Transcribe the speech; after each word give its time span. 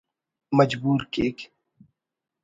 مجبور 0.57 0.99
کیک 1.13 1.37